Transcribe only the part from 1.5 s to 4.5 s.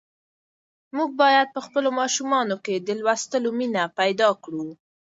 په خپلو ماشومانو کې د لوستلو مینه پیدا